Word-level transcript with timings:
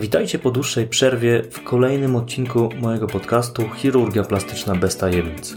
Witajcie 0.00 0.38
po 0.38 0.50
dłuższej 0.50 0.86
przerwie 0.86 1.42
w 1.50 1.62
kolejnym 1.62 2.16
odcinku 2.16 2.68
mojego 2.80 3.06
podcastu 3.06 3.62
Chirurgia 3.76 4.24
Plastyczna 4.24 4.74
bez 4.74 4.96
tajemnic. 4.96 5.56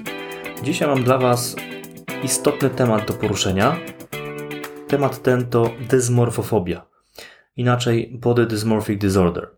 Dzisiaj 0.64 0.88
mam 0.88 1.04
dla 1.04 1.18
Was 1.18 1.56
istotny 2.24 2.70
temat 2.70 3.08
do 3.08 3.14
poruszenia. 3.14 3.80
Temat 4.88 5.22
ten 5.22 5.46
to 5.46 5.70
dysmorfofobia, 5.90 6.86
inaczej 7.58 8.18
Body 8.22 8.46
Dysmorphic 8.46 9.02
Disorder. 9.02 9.50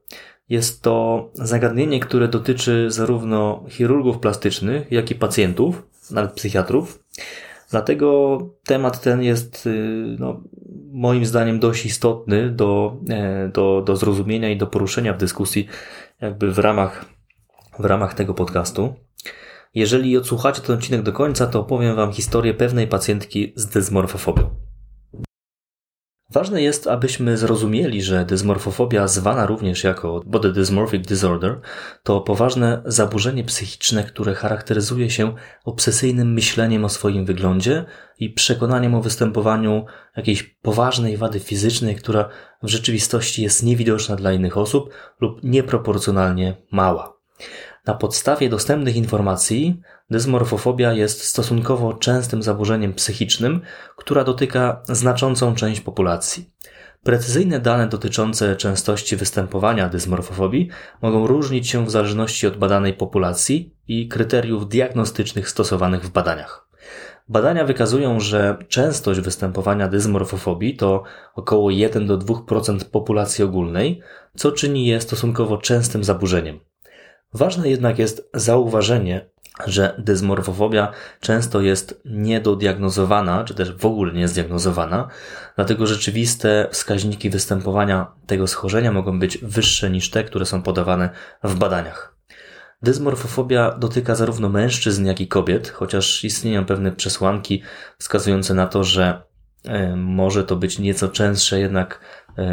Jest 0.50 0.82
to 0.82 1.29
zagadnienie, 1.34 2.00
które 2.00 2.27
dotyczy 2.27 2.91
zarówno 2.91 3.63
chirurgów 3.70 4.20
plastycznych, 4.20 4.91
jak 4.91 5.11
i 5.11 5.16
pacjentów, 5.16 5.88
nawet 6.11 6.34
psychiatrów. 6.34 7.04
Dlatego 7.70 8.38
temat 8.63 9.02
ten 9.02 9.23
jest 9.23 9.66
y, 9.66 10.16
no, 10.20 10.41
moim 10.92 11.26
zdaniem 11.26 11.60
dość 11.60 11.86
istotny 11.86 12.50
do, 12.50 12.98
e, 13.10 13.50
do, 13.54 13.82
do 13.86 13.96
zrozumienia 13.96 14.50
i 14.50 14.57
do 14.57 14.68
poruszenia 14.68 15.14
w 15.14 15.18
dyskusji 15.18 15.68
jakby 16.21 16.52
w 16.52 16.60
ramach, 16.60 17.06
w 17.79 17.86
ramach 17.86 18.14
tego 18.14 18.34
podcastu. 18.34 18.93
Jeżeli 19.75 20.18
odsłuchacie 20.18 20.62
ten 20.62 20.75
odcinek 20.75 21.01
do 21.01 21.14
końca, 21.14 21.48
to 21.48 21.60
opowiem 21.60 21.96
Wam 21.96 22.12
historię 22.12 22.54
pewnej 22.54 22.88
pacjentki 22.88 23.54
z 23.56 23.68
dysmorfofobią. 23.68 24.61
Ważne 26.34 26.62
jest, 26.62 26.88
abyśmy 26.88 27.38
zrozumieli, 27.38 28.02
że 28.02 28.26
dysmorfofobia, 28.26 29.08
zwana 29.08 29.46
również 29.46 29.84
jako 29.84 30.21
body 30.26 30.52
dysmorphic 30.52 31.07
disorder, 31.07 31.60
to 32.04 32.22
poważne 32.22 32.81
zaburzenie 32.86 33.44
psychiczne, 33.44 34.04
które 34.04 34.36
charakteryzuje 34.36 35.09
się 35.09 35.36
obsesyjnym 35.66 36.34
myśleniem 36.34 36.86
o 36.86 36.90
swoim 36.90 37.26
wyglądzie 37.26 37.86
i 38.20 38.30
przekonaniem 38.30 38.95
o 38.95 39.02
występowaniu 39.02 39.86
jakiejś 40.17 40.44
poważnej 40.44 41.17
wady 41.17 41.40
fizycznej, 41.40 41.95
która 41.95 42.30
w 42.64 42.68
rzeczywistości 42.68 43.44
jest 43.44 43.64
niewidoczna 43.64 44.16
dla 44.16 44.34
innych 44.34 44.58
osób 44.58 44.90
lub 45.22 45.44
nieproporcjonalnie 45.44 46.58
mała. 46.72 47.22
Na 47.88 47.94
podstawie 47.94 48.50
dostępnych 48.50 48.96
informacji 48.96 49.82
dysmorfofobia 50.10 50.94
jest 50.94 51.24
stosunkowo 51.24 51.94
częstym 51.94 52.44
zaburzeniem 52.44 52.94
psychicznym, 52.94 53.62
która 53.96 54.23
dotyka 54.23 54.82
znaczącą 54.90 55.56
część 55.56 55.82
populacji. 55.82 56.50
Precyzyjne 57.04 57.60
dane 57.60 57.88
dotyczące 57.88 58.56
częstości 58.56 59.16
występowania 59.16 59.90
dysmorfofobii 59.90 60.70
mogą 61.02 61.28
różnić 61.28 61.70
się 61.70 61.86
w 61.86 61.92
zależności 61.92 62.48
od 62.48 62.58
badanej 62.58 62.94
populacji 62.94 63.76
i 63.88 64.08
kryteriów 64.08 64.70
diagnostycznych 64.70 65.50
stosowanych 65.50 66.04
w 66.04 66.10
badaniach. 66.10 66.68
Badania 67.30 67.66
wykazują, 67.66 68.20
że 68.20 68.58
częstość 68.68 69.20
występowania 69.20 69.88
dysmorfofobii 69.88 70.78
to 70.78 71.04
około 71.36 71.70
1 71.70 72.08
do 72.08 72.18
2% 72.18 72.84
populacji 72.84 73.44
ogólnej, 73.44 74.02
co 74.36 74.52
czyni 74.52 74.86
je 74.86 75.02
stosunkowo 75.02 75.58
częstym 75.58 76.04
zaburzeniem. 76.04 76.60
Ważne 77.34 77.70
jednak 77.70 78.00
jest 78.00 78.30
zauważenie, 78.34 79.30
że 79.68 79.96
dysmorfofobia 79.98 80.92
często 81.20 81.62
jest 81.62 82.02
niedodiagnozowana, 82.06 83.44
czy 83.44 83.54
też 83.54 83.73
w 83.76 83.86
ogóle 83.86 84.14
nie 84.14 84.28
zdiagnozowana, 84.28 85.08
dlatego 85.56 85.88
rzeczywiste 85.88 86.68
wskaźniki 86.72 87.30
występowania 87.30 88.12
tego 88.28 88.48
schorzenia 88.48 88.92
mogą 88.92 89.20
być 89.20 89.38
wyższe 89.38 89.90
niż 89.90 90.10
te, 90.10 90.23
które 90.23 90.46
są 90.46 90.62
podawane 90.62 91.10
w 91.44 91.56
badaniach. 91.56 92.16
Dysmorfofobia 92.82 93.72
dotyka 93.72 94.16
zarówno 94.16 94.50
mężczyzn, 94.50 95.06
jak 95.06 95.22
i 95.22 95.28
kobiet, 95.28 95.70
chociaż 95.70 96.23
istnieją 96.23 96.66
pewne 96.66 96.92
przesłanki 96.92 97.64
wskazujące 97.98 98.54
na 98.54 98.68
to, 98.68 98.84
że 98.84 99.22
e, 99.66 99.95
może 99.95 100.44
to 100.44 100.56
być 100.56 100.80
nieco 100.80 101.08
częstsze 101.08 101.60
jednak 101.60 102.00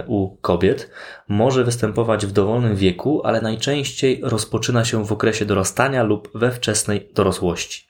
u 0.06 0.36
kobiet 0.36 0.90
może 1.28 1.64
występować 1.64 2.26
w 2.26 2.32
dowolnym 2.32 2.76
wieku, 2.76 3.22
ale 3.24 3.40
najczęściej 3.40 4.20
rozpoczyna 4.22 4.84
się 4.84 5.04
w 5.04 5.12
okresie 5.12 5.44
dorastania 5.44 6.02
lub 6.02 6.30
we 6.34 6.50
wczesnej 6.50 7.08
dorosłości. 7.14 7.87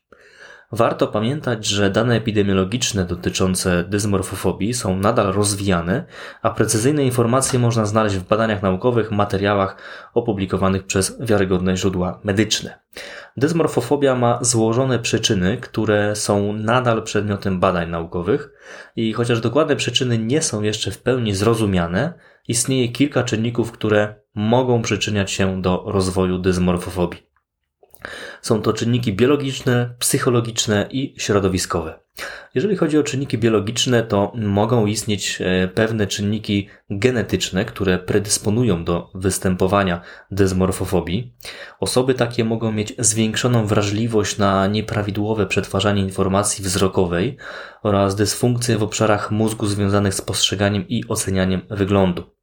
Warto 0.72 1.06
pamiętać, 1.06 1.66
że 1.66 1.90
dane 1.90 2.16
epidemiologiczne 2.16 3.04
dotyczące 3.04 3.84
dysmorfofobii 3.84 4.74
są 4.74 4.96
nadal 4.96 5.32
rozwijane, 5.32 6.04
a 6.42 6.50
precyzyjne 6.50 7.04
informacje 7.04 7.58
można 7.58 7.86
znaleźć 7.86 8.16
w 8.16 8.28
badaniach 8.28 8.62
naukowych, 8.62 9.10
materiałach 9.10 9.76
opublikowanych 10.14 10.86
przez 10.86 11.16
wiarygodne 11.20 11.76
źródła 11.76 12.20
medyczne. 12.24 12.78
Dysmorfofobia 13.36 14.14
ma 14.14 14.38
złożone 14.40 14.98
przyczyny, 14.98 15.56
które 15.56 16.16
są 16.16 16.52
nadal 16.52 17.02
przedmiotem 17.02 17.60
badań 17.60 17.90
naukowych 17.90 18.50
i 18.96 19.12
chociaż 19.12 19.40
dokładne 19.40 19.76
przyczyny 19.76 20.18
nie 20.18 20.42
są 20.42 20.62
jeszcze 20.62 20.90
w 20.90 21.02
pełni 21.02 21.34
zrozumiane, 21.34 22.14
istnieje 22.48 22.88
kilka 22.88 23.22
czynników, 23.22 23.72
które 23.72 24.14
mogą 24.34 24.82
przyczyniać 24.82 25.30
się 25.30 25.62
do 25.62 25.84
rozwoju 25.86 26.38
dysmorfofobii. 26.38 27.27
Są 28.42 28.62
to 28.62 28.72
czynniki 28.72 29.12
biologiczne, 29.12 29.94
psychologiczne 29.98 30.88
i 30.90 31.14
środowiskowe. 31.18 32.00
Jeżeli 32.54 32.76
chodzi 32.76 32.98
o 32.98 33.02
czynniki 33.02 33.38
biologiczne, 33.38 34.02
to 34.02 34.32
mogą 34.34 34.86
istnieć 34.86 35.38
e, 35.40 35.68
pewne 35.68 36.06
czynniki 36.06 36.68
genetyczne, 36.90 37.64
które 37.64 37.98
predysponują 37.98 38.84
do 38.84 39.10
występowania 39.14 40.00
dysmorfofobii. 40.30 41.34
Osoby 41.80 42.14
takie 42.14 42.44
mogą 42.44 42.72
mieć 42.72 42.94
zwiększoną 42.98 43.66
wrażliwość 43.66 44.38
na 44.38 44.66
nieprawidłowe 44.66 45.46
przetwarzanie 45.46 46.02
informacji 46.02 46.64
wzrokowej 46.64 47.36
oraz 47.82 48.16
dysfunkcje 48.16 48.78
w 48.78 48.82
obszarach 48.82 49.30
mózgu 49.30 49.66
związanych 49.66 50.14
z 50.14 50.20
postrzeganiem 50.20 50.88
i 50.88 51.04
ocenianiem 51.08 51.60
wyglądu. 51.70 52.37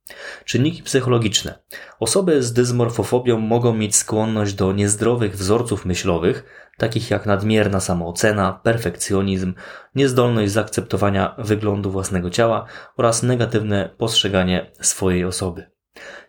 Czynniki 0.46 0.84
psychologiczne. 0.84 1.60
Osoby 2.00 2.44
z 2.44 2.54
dysmorfofobią 2.54 3.40
mogą 3.40 3.74
mieć 3.74 3.96
skłonność 3.96 4.54
do 4.54 4.74
niezdrowych 4.74 5.38
wzorców 5.38 5.86
myślowych, 5.86 6.44
takich 6.78 7.10
jak 7.10 7.26
nadmierna 7.26 7.80
samoocena, 7.80 8.60
perfekcjonizm, 8.64 9.54
niezdolność 9.96 10.52
zaakceptowania 10.52 11.36
wyglądu 11.38 11.92
własnego 11.92 12.30
ciała 12.30 12.66
oraz 12.98 13.24
negatywne 13.24 13.90
postrzeganie 13.98 14.72
swojej 14.82 15.26
osoby. 15.26 15.72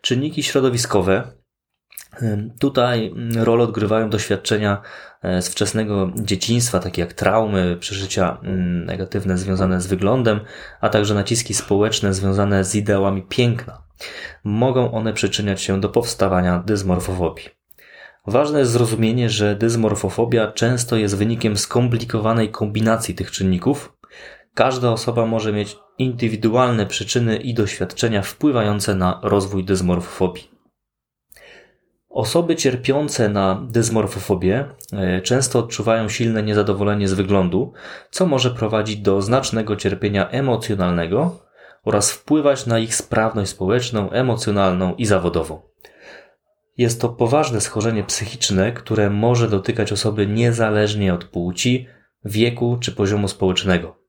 Czynniki 0.01 0.43
środowiskowe. 0.43 1.33
Tutaj 2.60 3.15
rolę 3.37 3.65
odgrywają 3.65 4.10
doświadczenia 4.10 4.82
e, 5.22 5.43
z 5.43 5.49
wczesnego 5.49 6.10
dzieciństwa, 6.16 6.78
takie 6.81 7.03
jak 7.03 7.12
traumy, 7.12 7.77
przeżycia 7.81 8.38
negatywne 8.87 9.38
związane 9.38 9.81
z 9.81 9.87
wyglądem, 9.87 10.41
a 10.81 10.88
także 10.88 11.15
naciski 11.15 11.54
społeczne 11.54 12.15
związane 12.15 12.65
z 12.65 12.75
ideałami 12.75 13.22
piękna. 13.22 13.82
Mogą 14.44 14.93
one 14.93 15.12
przyczyniać 15.12 15.62
się 15.62 15.81
do 15.81 15.88
powstawania 15.88 16.62
dysmorfofobii. 16.66 17.49
Ważne 18.27 18.59
jest 18.59 18.71
zrozumienie, 18.71 19.31
że 19.31 19.56
dysmorfofobia 19.56 20.53
często 20.53 20.97
jest 20.97 21.16
wynikiem 21.16 21.56
skomplikowanej 21.56 22.50
kombinacji 22.50 23.15
tych 23.15 23.31
czynników. 23.31 23.93
Każda 24.54 24.91
osoba 24.91 25.27
może 25.27 25.53
mieć 25.53 25.77
indywidualne 25.98 26.87
przyczyny 26.87 27.37
i 27.37 27.54
doświadczenia 27.54 28.22
wpływające 28.22 28.94
na 28.94 29.21
rozwój 29.22 29.65
dysmorfofobii. 29.65 30.56
Osoby 32.16 32.56
cierpiące 32.56 33.28
na 33.28 33.66
dysmorfofobię 33.71 34.65
e, 34.93 35.21
często 35.21 35.59
odczuwają 35.59 36.09
silne 36.09 36.43
niezadowolenie 36.43 37.09
z 37.09 37.12
wyglądu, 37.12 37.72
co 38.10 38.27
może 38.27 38.50
prowadzić 38.50 38.97
do 38.97 39.22
znacznego 39.22 39.77
cierpienia 39.77 40.28
emocjonalnego 40.28 41.38
oraz 41.84 42.12
wpływać 42.12 42.66
na 42.66 42.78
ich 42.78 42.94
sprawność 42.94 43.50
społeczną, 43.50 44.10
emocjonalną 44.10 44.94
i 44.94 45.06
zawodową. 45.06 45.60
Jest 46.77 47.00
to 47.00 47.09
poważne 47.09 47.60
schorzenie 47.60 48.04
psychiczne, 48.04 48.72
które 48.72 49.10
może 49.10 49.48
dotykać 49.48 49.93
osoby 49.93 50.27
niezależnie 50.27 51.15
od 51.15 51.25
płci, 51.25 51.87
wieku 52.25 52.78
czy 52.81 52.93
poziomu 52.93 53.28
społecznego. 53.28 54.06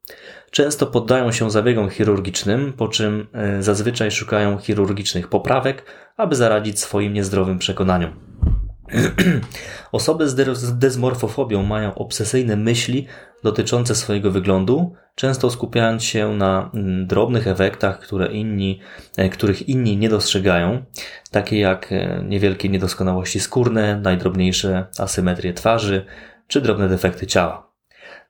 Często 0.51 0.88
poddają 0.88 1.31
się 1.31 1.51
zabiegom 1.51 1.90
chirurgicznym, 1.90 2.73
po 2.73 2.88
czym 2.88 3.28
e, 3.34 3.63
zazwyczaj 3.63 4.12
szukają 4.12 4.57
chirurgicznych 4.57 5.28
poprawek, 5.28 5.85
aby 6.18 6.35
zaradzić 6.35 6.80
swoim 6.80 7.13
niezdrowym 7.13 7.59
przekonaniom. 7.59 8.13
Osoby 9.92 10.30
z 10.30 10.77
dysmorfofobią 10.77 11.63
mają 11.63 11.95
obsesyjne 11.95 12.56
myśli 12.56 13.07
dotyczące 13.44 13.95
swojego 13.95 14.31
wyglądu, 14.31 14.94
często 15.15 15.51
skupiając 15.51 16.04
się 16.04 16.36
na 16.36 16.69
mm, 16.74 17.07
drobnych 17.07 17.48
efektach, 17.48 18.00
które 18.00 18.27
inni, 18.27 18.80
e, 19.18 19.30
których 19.30 19.69
inni 19.69 19.98
nie 19.98 20.10
dostrzegają, 20.10 20.86
takie 21.31 21.60
jak 21.60 21.92
e, 21.92 22.24
niewielkie 22.27 22.69
niedoskonałości 22.69 23.39
skórne, 23.39 24.01
najdrobniejsze 24.01 24.86
asymetrie 24.98 25.53
twarzy 25.53 26.06
czy 26.48 26.62
drobne 26.62 26.89
defekty 26.89 27.27
ciała. 27.27 27.67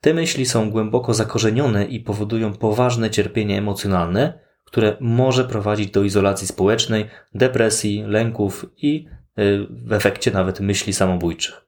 Te 0.01 0.13
myśli 0.13 0.45
są 0.45 0.71
głęboko 0.71 1.13
zakorzenione 1.13 1.85
i 1.85 1.99
powodują 1.99 2.53
poważne 2.53 3.09
cierpienie 3.09 3.57
emocjonalne, 3.57 4.39
które 4.65 4.97
może 4.99 5.45
prowadzić 5.45 5.91
do 5.91 6.03
izolacji 6.03 6.47
społecznej, 6.47 7.05
depresji, 7.35 8.03
lęków 8.07 8.65
i 8.77 9.05
e, 9.07 9.43
w 9.69 9.93
efekcie 9.93 10.31
nawet 10.31 10.59
myśli 10.59 10.93
samobójczych. 10.93 11.66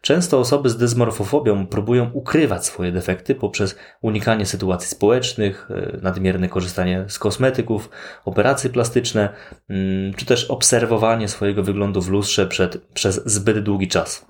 Często 0.00 0.38
osoby 0.38 0.70
z 0.70 0.76
dysmorfofobią 0.76 1.66
próbują 1.66 2.10
ukrywać 2.12 2.66
swoje 2.66 2.92
defekty 2.92 3.34
poprzez 3.34 3.76
unikanie 4.02 4.46
sytuacji 4.46 4.88
społecznych, 4.88 5.68
e, 5.70 5.98
nadmierne 6.02 6.48
korzystanie 6.48 7.04
z 7.08 7.18
kosmetyków, 7.18 7.90
operacje 8.24 8.70
plastyczne, 8.70 9.28
mm, 9.68 10.14
czy 10.14 10.26
też 10.26 10.44
obserwowanie 10.44 11.28
swojego 11.28 11.62
wyglądu 11.62 12.02
w 12.02 12.08
lustrze 12.08 12.46
przed, 12.46 12.86
przez 12.86 13.26
zbyt 13.26 13.58
długi 13.58 13.88
czas. 13.88 14.26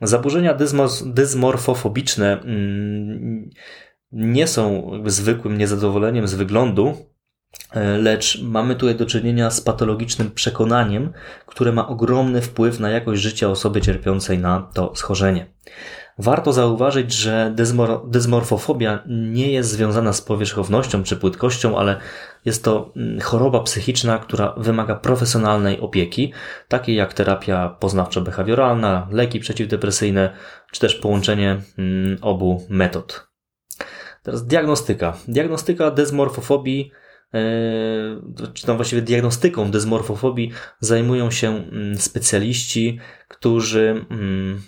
Zaburzenia 0.00 0.56
dysmorfofobiczne 1.06 2.40
mm, 2.40 3.50
nie 4.12 4.46
są 4.46 4.90
zwykłym 5.06 5.58
niezadowoleniem 5.58 6.28
z 6.28 6.34
wyglądu, 6.34 6.96
lecz 7.98 8.42
mamy 8.42 8.74
tutaj 8.76 8.96
do 8.96 9.06
czynienia 9.06 9.50
z 9.50 9.60
patologicznym 9.60 10.30
przekonaniem, 10.30 11.12
które 11.46 11.72
ma 11.72 11.88
ogromny 11.88 12.42
wpływ 12.42 12.80
na 12.80 12.90
jakość 12.90 13.22
życia 13.22 13.48
osoby 13.48 13.80
cierpiącej 13.80 14.38
na 14.38 14.70
to 14.74 14.92
schorzenie. 14.96 15.46
Warto 16.18 16.52
zauważyć, 16.52 17.12
że 17.12 17.52
dysmor 17.54 18.10
dysmorfofobia 18.10 19.02
nie 19.06 19.52
jest 19.52 19.70
związana 19.70 20.12
z 20.12 20.22
powierzchownością 20.22 21.02
czy 21.02 21.16
płytkością, 21.16 21.78
ale 21.78 22.00
jest 22.44 22.64
to 22.64 22.92
mm, 22.96 23.20
choroba 23.20 23.60
psychiczna, 23.60 24.18
która 24.18 24.54
wymaga 24.56 24.94
profesjonalnej 24.94 25.80
opieki, 25.80 26.32
takiej 26.68 26.96
jak 26.96 27.14
terapia 27.14 27.76
poznawczo-behawioralna, 27.80 29.06
leki 29.10 29.40
przeciwdepresyjne, 29.40 30.32
czy 30.72 30.80
też 30.80 30.94
połączenie 30.94 31.60
mm, 31.78 32.18
obu 32.20 32.66
metod. 32.68 33.28
Teraz 34.22 34.46
diagnostyka. 34.46 35.16
Diagnostyka 35.28 35.90
dysmorfofobii, 35.90 36.90
e, 36.94 37.07
czy 38.54 38.66
tam 38.66 38.76
właściwie 38.76 39.02
diagnostyką 39.02 39.70
dysmorfofobii 39.70 40.52
zajmują 40.80 41.30
się 41.30 41.48
mm, 41.48 41.98
specjaliści, 41.98 42.98
którzy 43.28 44.04
mm, 44.10 44.62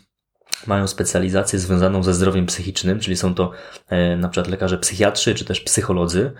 mają 0.66 0.86
specjalizację 0.86 1.58
związaną 1.58 2.02
ze 2.02 2.14
zdrowiem 2.14 2.46
psychicznym, 2.46 3.00
czyli 3.00 3.16
są 3.16 3.34
to 3.34 3.50
e, 3.88 4.16
na 4.16 4.28
przykład 4.28 4.50
lekarze 4.50 4.78
psychiatrzy 4.78 5.34
czy 5.34 5.44
też 5.44 5.60
psycholodzy, 5.60 6.32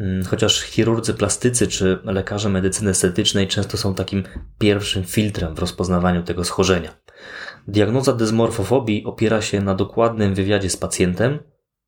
mm, 0.00 0.24
chociaż 0.24 0.62
chirurdzy 0.62 1.14
plastycy 1.14 1.66
czy 1.66 1.98
lekarze 2.04 2.48
medycyny 2.48 2.90
estetycznej 2.90 3.48
często 3.48 3.76
są 3.76 3.94
takim 3.94 4.24
pierwszym 4.58 5.04
filtrem 5.04 5.54
w 5.54 5.58
rozpoznawaniu 5.58 6.22
tego 6.22 6.44
schorzenia. 6.44 6.90
Diagnoza 7.68 8.12
dysmorfofobii 8.12 9.04
opiera 9.04 9.42
się 9.42 9.60
na 9.60 9.74
dokładnym 9.74 10.34
wywiadzie 10.34 10.70
z 10.70 10.76
pacjentem, 10.76 11.38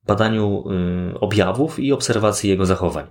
badaniu 0.06 0.64
y, 1.16 1.20
objawów 1.20 1.78
i 1.78 1.92
obserwacji 1.92 2.50
jego 2.50 2.66
zachowań. 2.66 3.06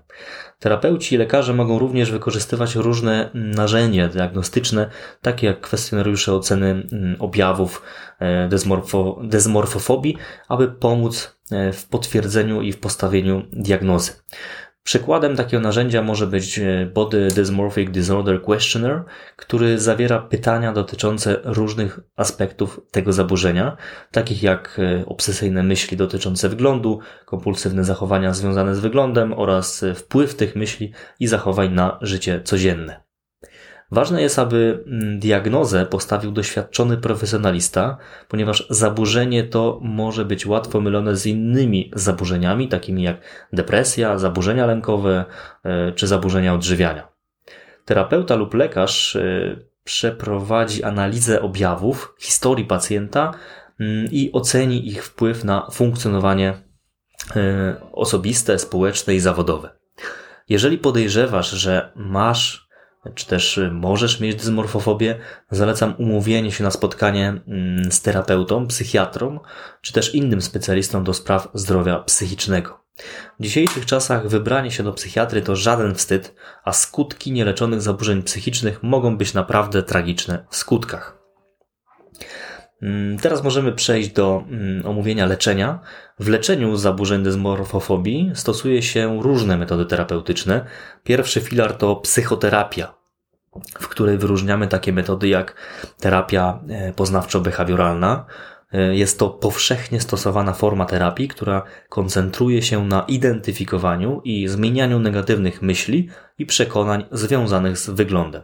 Terapeuci 0.60 1.16
i 1.16 1.18
lekarze 1.18 1.54
mogą 1.54 1.80
również 1.80 2.12
wykorzystywać 2.12 2.76
różne 2.76 3.30
narzędzia 3.34 4.08
diagnostyczne, 4.08 4.90
takie 5.22 5.48
jak 5.48 5.62
kwestionariusze 5.62 6.34
oceny 6.34 6.88
y, 7.16 7.20
objawów 7.20 7.82
e, 8.20 8.48
dysmorfo, 8.48 9.22
dysmorfofobii, 9.24 10.18
aby 10.48 10.68
pomóc 10.68 11.40
w 11.74 11.88
potwierdzeniu 11.90 12.62
i 12.62 12.72
w 12.72 12.80
postawieniu 12.80 13.44
diagnozy. 13.54 14.12
Przykładem 14.90 15.36
takiego 15.36 15.62
narzędzia 15.62 16.02
może 16.02 16.28
być 16.28 16.60
e, 16.60 16.86
Body 16.94 17.28
Dysmorphic 17.28 17.92
Disorder 17.92 18.42
Questionnaire, 18.42 19.04
który 19.36 19.80
zawiera 19.80 20.20
pytania 20.20 20.74
dotyczące 20.74 21.40
różnych 21.44 22.00
aspektów 22.16 22.82
tego 22.92 23.14
zaburzenia, 23.14 23.78
takich 24.12 24.44
jak 24.44 24.80
e, 24.80 25.06
obsesyjne 25.06 25.64
myśli 25.64 25.98
dotyczące 25.98 26.50
wyglądu, 26.50 27.00
kompulsywne 27.26 27.84
zachowania 27.84 28.34
związane 28.34 28.76
z 28.76 28.80
wyglądem 28.80 29.34
oraz 29.34 29.84
e, 29.84 29.94
wpływ 29.96 30.36
tych 30.36 30.56
myśli 30.56 30.94
i 31.20 31.28
zachowań 31.28 31.74
na 31.74 31.98
życie 32.02 32.42
codzienne. 32.44 33.09
Ważne 33.92 34.22
jest, 34.22 34.40
aby 34.40 34.84
mm, 34.88 35.20
diagnozę 35.20 35.86
postawił 35.86 36.32
doświadczony 36.32 36.98
profesjonalista, 36.98 37.98
ponieważ 38.28 38.68
zaburzenie 38.70 39.44
to 39.44 39.80
może 39.84 40.26
być 40.26 40.46
łatwo 40.46 40.82
mylone 40.82 41.16
z 41.16 41.26
innymi 41.26 41.92
zaburzeniami, 41.96 42.68
takimi 42.68 43.04
jak 43.04 43.48
depresja, 43.54 44.18
zaburzenia 44.18 44.66
lękowe 44.66 45.26
e, 45.64 45.92
czy 45.92 46.08
zaburzenia 46.08 46.54
odżywiania. 46.54 47.08
Terapeuta 47.86 48.36
lub 48.36 48.54
lekarz 48.54 49.16
e, 49.16 49.56
przeprowadzi 49.84 50.84
analizę 50.84 51.42
objawów, 51.42 52.16
historii 52.20 52.66
pacjenta 52.66 53.34
mm, 53.80 54.08
i 54.12 54.32
oceni 54.34 54.88
ich 54.88 55.06
wpływ 55.06 55.44
na 55.44 55.68
funkcjonowanie 55.72 56.54
e, 57.36 57.76
osobiste, 57.92 58.60
społeczne 58.60 59.16
i 59.16 59.20
zawodowe. 59.20 59.70
Jeżeli 60.50 60.78
podejrzewasz, 60.78 61.50
że 61.50 61.92
masz 61.96 62.69
czy 63.16 63.26
też 63.26 63.58
y, 63.58 63.72
możesz 63.72 64.20
mieć 64.20 64.36
dysmorfofobię, 64.36 65.16
zalecam 65.52 65.96
umówienie 65.98 66.52
się 66.52 66.64
na 66.64 66.72
spotkanie 66.72 67.42
mm, 67.48 67.92
z 67.92 68.02
terapeutą, 68.02 68.68
psychiatrą, 68.68 69.40
czy 69.82 69.94
też 69.94 70.16
innym 70.16 70.42
specjalistą 70.42 71.04
do 71.04 71.14
spraw 71.14 71.48
zdrowia 71.54 72.00
psychicznego. 72.00 72.80
W 73.40 73.44
dzisiejszych 73.44 73.86
czasach 73.86 74.28
wybranie 74.28 74.72
się 74.72 74.84
do 74.84 74.94
psychiatry 74.94 75.42
to 75.42 75.56
żaden 75.56 75.96
wstyd, 75.96 76.36
a 76.64 76.74
skutki 76.74 77.32
nieleczonych 77.32 77.82
zaburzeń 77.82 78.24
psychicznych 78.24 78.84
mogą 78.84 79.18
być 79.18 79.34
naprawdę 79.34 79.84
tragiczne 79.84 80.46
w 80.50 80.56
skutkach. 80.56 81.20
Mm, 82.82 83.18
teraz 83.18 83.44
możemy 83.44 83.72
przejść 83.72 84.10
do 84.10 84.44
mm, 84.50 84.86
omówienia 84.86 85.26
leczenia. 85.26 85.80
W 86.20 86.28
leczeniu 86.28 86.76
zaburzeń 86.76 87.24
dysmorfofobii 87.24 88.32
stosuje 88.34 88.82
się 88.82 89.22
różne 89.22 89.58
metody 89.58 89.86
terapeutyczne. 89.86 90.66
Pierwszy 91.04 91.42
filar 91.42 91.74
to 91.74 91.96
psychoterapia, 91.96 92.99
w 93.80 93.88
której 93.88 94.18
wyróżniamy 94.18 94.68
takie 94.68 94.94
metody 94.94 95.28
jak 95.28 95.56
terapia 96.00 96.60
e, 96.70 96.94
poznawczo-behawioralna. 96.94 98.24
E, 98.74 98.96
jest 98.96 99.20
to 99.20 99.30
powszechnie 99.30 100.02
stosowana 100.02 100.54
forma 100.54 100.86
terapii, 100.86 101.28
która 101.28 101.64
koncentruje 101.90 102.62
się 102.62 102.86
na 102.86 103.02
identyfikowaniu 103.02 104.22
i 104.24 104.48
zmienianiu 104.48 105.00
negatywnych 105.00 105.62
myśli 105.62 106.10
i 106.38 106.46
przekonań 106.46 107.06
związanych 107.12 107.78
z 107.78 107.90
wyglądem. 107.90 108.42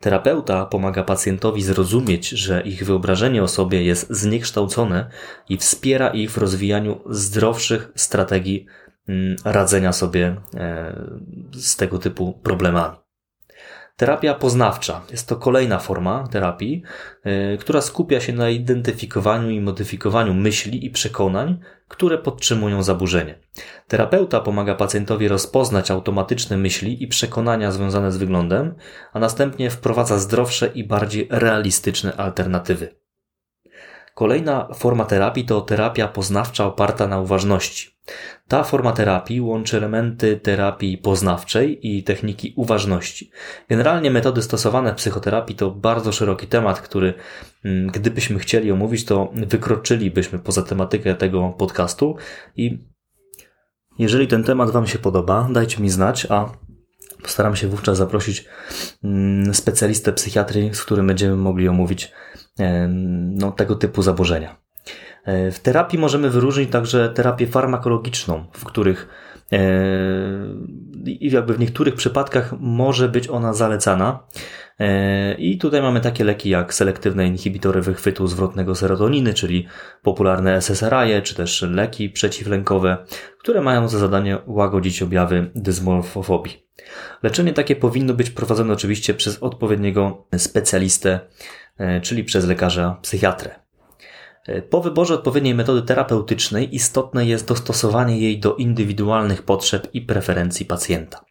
Terapeuta 0.00 0.66
pomaga 0.66 1.04
pacjentowi 1.04 1.62
zrozumieć, 1.62 2.28
że 2.28 2.62
ich 2.62 2.84
wyobrażenie 2.84 3.42
o 3.42 3.48
sobie 3.48 3.84
jest 3.84 4.06
zniekształcone 4.10 5.10
i 5.48 5.56
wspiera 5.56 6.08
ich 6.08 6.30
w 6.30 6.38
rozwijaniu 6.38 7.00
zdrowszych 7.10 7.92
strategii 7.94 8.66
mm, 9.08 9.36
radzenia 9.44 9.92
sobie 9.92 10.36
e, 10.54 10.96
z 11.52 11.76
tego 11.76 11.98
typu 11.98 12.32
problemami. 12.32 12.99
Terapia 14.00 14.34
poznawcza 14.34 15.00
jest 15.10 15.28
to 15.28 15.36
kolejna 15.36 15.78
forma 15.78 16.28
terapii, 16.30 16.82
yy, 17.24 17.58
która 17.58 17.80
skupia 17.80 18.20
się 18.20 18.32
na 18.32 18.50
identyfikowaniu 18.50 19.50
i 19.50 19.60
modyfikowaniu 19.60 20.34
myśli 20.34 20.86
i 20.86 20.90
przekonań, 20.90 21.58
które 21.88 22.18
podtrzymują 22.18 22.82
zaburzenie. 22.82 23.38
Terapeuta 23.88 24.40
pomaga 24.40 24.74
pacjentowi 24.74 25.28
rozpoznać 25.28 25.90
automatyczne 25.90 26.56
myśli 26.56 27.02
i 27.02 27.08
przekonania 27.08 27.72
związane 27.72 28.12
z 28.12 28.16
wyglądem, 28.16 28.74
a 29.12 29.18
następnie 29.18 29.70
wprowadza 29.70 30.18
zdrowsze 30.18 30.66
i 30.66 30.84
bardziej 30.84 31.28
realistyczne 31.30 32.16
alternatywy. 32.16 32.99
Kolejna 34.20 34.68
forma 34.74 35.04
terapii 35.04 35.44
to 35.44 35.60
terapia 35.60 36.08
poznawcza 36.08 36.66
oparta 36.66 37.06
na 37.06 37.20
uważności. 37.20 37.88
Ta 38.48 38.64
forma 38.64 38.92
terapii 38.92 39.40
łączy 39.40 39.76
elementy 39.76 40.36
terapii 40.36 40.98
poznawczej 40.98 41.88
i 41.88 42.02
techniki 42.02 42.52
uważności. 42.56 43.30
Generalnie 43.68 44.10
metody 44.10 44.42
stosowane 44.42 44.92
w 44.92 44.96
psychoterapii 44.96 45.56
to 45.56 45.70
bardzo 45.70 46.12
szeroki 46.12 46.46
temat, 46.46 46.80
który 46.80 47.14
mm, 47.64 47.86
gdybyśmy 47.86 48.38
chcieli 48.38 48.72
omówić, 48.72 49.04
to 49.04 49.32
wykroczylibyśmy 49.34 50.38
poza 50.38 50.62
tematykę 50.62 51.14
tego 51.14 51.54
podcastu 51.58 52.16
i 52.56 52.78
jeżeli 53.98 54.28
ten 54.28 54.44
temat 54.44 54.70
Wam 54.70 54.86
się 54.86 54.98
podoba, 54.98 55.48
dajcie 55.52 55.82
mi 55.82 55.90
znać, 55.90 56.26
a 56.30 56.52
postaram 57.22 57.56
się 57.56 57.68
wówczas 57.68 57.96
zaprosić 57.98 58.44
mm, 59.04 59.54
specjalistę 59.54 60.12
psychiatrii, 60.12 60.74
z 60.74 60.84
którym 60.84 61.06
będziemy 61.06 61.36
mogli 61.36 61.68
omówić 61.68 62.12
no, 63.28 63.52
tego 63.52 63.74
typu 63.74 64.02
zaburzenia. 64.02 64.56
E, 65.24 65.50
w 65.50 65.60
terapii 65.60 65.98
możemy 65.98 66.30
wyróżnić 66.30 66.70
także 66.70 67.08
terapię 67.08 67.46
farmakologiczną, 67.46 68.44
w 68.52 68.64
których 68.64 69.08
e, 69.52 69.58
i 71.06 71.30
jakby 71.30 71.54
w 71.54 71.60
niektórych 71.60 71.94
przypadkach 71.94 72.52
może 72.60 73.08
być 73.08 73.28
ona 73.28 73.52
zalecana. 73.52 74.26
E, 74.78 75.34
I 75.34 75.58
tutaj 75.58 75.82
mamy 75.82 76.00
takie 76.00 76.24
leki 76.24 76.50
jak 76.50 76.74
selektywne 76.74 77.26
inhibitory 77.26 77.80
wychwytu 77.80 78.26
zwrotnego 78.26 78.74
serotoniny, 78.74 79.34
czyli 79.34 79.66
popularne 80.02 80.56
SSRI, 80.56 81.22
czy 81.22 81.34
też 81.34 81.62
leki 81.62 82.10
przeciwlękowe, 82.10 82.96
które 83.38 83.60
mają 83.60 83.88
za 83.88 83.98
zadanie 83.98 84.38
łagodzić 84.46 85.02
objawy 85.02 85.50
dysmorfofobii. 85.54 86.70
Leczenie 87.22 87.52
takie 87.52 87.76
powinno 87.76 88.14
być 88.14 88.30
prowadzone 88.30 88.72
oczywiście 88.72 89.14
przez 89.14 89.42
odpowiedniego 89.42 90.26
specjalistę, 90.36 91.20
czyli 92.02 92.24
przez 92.24 92.46
lekarza 92.46 92.98
psychiatrę. 93.02 93.50
Po 94.70 94.80
wyborze 94.80 95.14
odpowiedniej 95.14 95.54
metody 95.54 95.82
terapeutycznej 95.82 96.74
istotne 96.74 97.26
jest 97.26 97.48
dostosowanie 97.48 98.20
jej 98.20 98.40
do 98.40 98.56
indywidualnych 98.56 99.42
potrzeb 99.42 99.88
i 99.92 100.02
preferencji 100.02 100.66
pacjenta. 100.66 101.24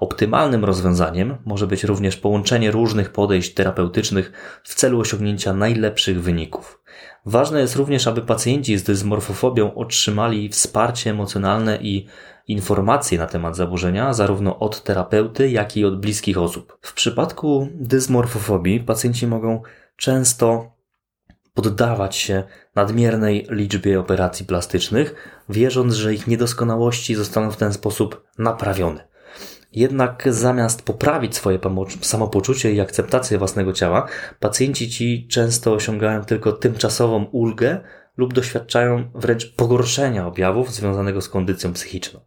Optymalnym 0.00 0.64
rozwiązaniem 0.64 1.36
może 1.44 1.66
być 1.66 1.84
również 1.84 2.16
połączenie 2.16 2.70
różnych 2.70 3.12
podejść 3.12 3.54
terapeutycznych 3.54 4.32
w 4.64 4.74
celu 4.74 5.00
osiągnięcia 5.00 5.52
najlepszych 5.52 6.22
wyników. 6.22 6.82
Ważne 7.26 7.60
jest 7.60 7.76
również, 7.76 8.06
aby 8.06 8.22
pacjenci 8.22 8.78
z 8.78 8.82
dysmorfofobią 8.82 9.74
otrzymali 9.74 10.48
wsparcie 10.48 11.10
emocjonalne 11.10 11.78
i 11.80 12.06
informacje 12.48 13.18
na 13.18 13.26
temat 13.26 13.56
zaburzenia 13.56 14.12
zarówno 14.12 14.58
od 14.58 14.82
terapeuty, 14.82 15.50
jak 15.50 15.76
i 15.76 15.84
od 15.84 16.00
bliskich 16.00 16.38
osób. 16.38 16.78
W 16.80 16.94
przypadku 16.94 17.68
dysmorfofobii 17.74 18.80
pacjenci 18.80 19.26
mogą 19.26 19.62
często 19.96 20.76
poddawać 21.54 22.16
się 22.16 22.42
nadmiernej 22.74 23.46
liczbie 23.50 24.00
operacji 24.00 24.46
plastycznych, 24.46 25.14
wierząc, 25.48 25.94
że 25.94 26.14
ich 26.14 26.26
niedoskonałości 26.26 27.14
zostaną 27.14 27.50
w 27.50 27.56
ten 27.56 27.72
sposób 27.72 28.24
naprawione. 28.38 29.08
Jednak 29.72 30.28
zamiast 30.30 30.82
poprawić 30.82 31.36
swoje 31.36 31.58
samopoczucie 32.00 32.72
i 32.72 32.80
akceptację 32.80 33.38
własnego 33.38 33.72
ciała, 33.72 34.06
pacjenci 34.40 34.90
ci 34.90 35.28
często 35.28 35.72
osiągają 35.72 36.24
tylko 36.24 36.52
tymczasową 36.52 37.24
ulgę 37.24 37.80
lub 38.16 38.34
doświadczają 38.34 39.10
wręcz 39.14 39.54
pogorszenia 39.54 40.26
objawów 40.26 40.72
związanego 40.72 41.20
z 41.20 41.28
kondycją 41.28 41.72
psychiczną. 41.72 42.20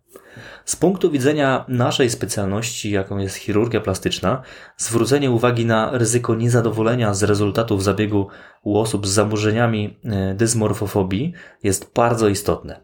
Z 0.69 0.75
punktu 0.75 1.11
widzenia 1.11 1.65
naszej 1.67 2.09
specjalności, 2.09 2.91
jaką 2.91 3.17
jest 3.17 3.35
chirurgia 3.35 3.81
plastyczna, 3.81 4.41
zwrócenie 4.77 5.31
uwagi 5.31 5.65
na 5.65 5.97
ryzyko 5.97 6.35
niezadowolenia 6.35 7.13
z 7.13 7.23
rezultatów 7.23 7.83
zabiegu 7.83 8.27
u 8.63 8.77
osób 8.77 9.07
z 9.07 9.09
zaburzeniami 9.09 9.99
e, 10.03 10.33
dysmorfofobii 10.33 11.33
jest 11.63 11.93
bardzo 11.93 12.27
istotne. 12.27 12.81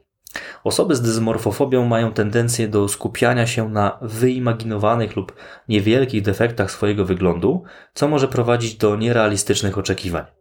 Osoby 0.64 0.96
z 0.96 1.02
dysmorfofobią 1.02 1.86
mają 1.86 2.14
tendencję 2.14 2.68
do 2.68 2.88
skupiania 2.88 3.48
się 3.48 3.70
na 3.70 3.98
wyimaginowanych 4.02 5.16
lub 5.16 5.34
niewielkich 5.70 6.22
defektach 6.22 6.72
swojego 6.72 7.06
wyglądu, 7.06 7.64
co 7.94 8.08
może 8.08 8.28
prowadzić 8.28 8.76
do 8.76 8.96
nierealistycznych 8.96 9.78
oczekiwań. 9.78 10.35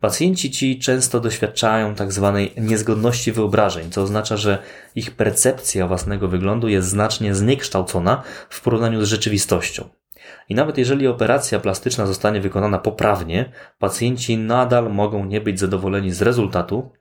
Pacjenci 0.00 0.50
ci 0.50 0.78
często 0.78 1.20
doświadczają 1.20 1.94
tak 1.94 2.12
zwanej 2.12 2.52
niezgodności 2.56 3.32
wyobrażeń, 3.32 3.90
co 3.90 4.02
oznacza, 4.02 4.36
że 4.36 4.58
ich 4.94 5.10
percepcja 5.10 5.86
własnego 5.86 6.28
wyglądu 6.28 6.68
jest 6.68 6.88
znacznie 6.88 7.34
zniekształcona 7.34 8.22
w 8.48 8.60
porównaniu 8.60 9.04
z 9.04 9.08
rzeczywistością. 9.08 9.88
I 10.48 10.54
nawet 10.54 10.78
jeżeli 10.78 11.06
operacja 11.06 11.60
plastyczna 11.60 12.06
zostanie 12.06 12.40
wykonana 12.40 12.78
poprawnie, 12.78 13.52
pacjenci 13.78 14.38
nadal 14.38 14.92
mogą 14.92 15.24
nie 15.24 15.40
być 15.40 15.60
zadowoleni 15.60 16.12
z 16.12 16.22
rezultatu, 16.22 16.92